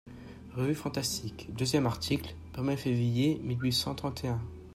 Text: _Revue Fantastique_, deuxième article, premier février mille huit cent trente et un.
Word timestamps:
_Revue 0.55 0.73
Fantastique_, 0.73 1.45
deuxième 1.53 1.85
article, 1.85 2.33
premier 2.53 2.75
février 2.75 3.37
mille 3.43 3.61
huit 3.61 3.71
cent 3.73 3.93
trente 3.93 4.23
et 4.23 4.29
un. 4.29 4.41